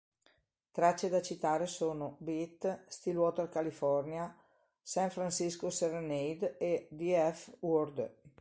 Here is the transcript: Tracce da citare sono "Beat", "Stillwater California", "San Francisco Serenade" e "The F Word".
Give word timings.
Tracce 0.71 1.09
da 1.09 1.21
citare 1.21 1.67
sono 1.67 2.15
"Beat", 2.21 2.85
"Stillwater 2.87 3.49
California", 3.49 4.35
"San 4.81 5.11
Francisco 5.11 5.69
Serenade" 5.69 6.57
e 6.57 6.87
"The 6.89 7.31
F 7.31 7.51
Word". 7.59 8.11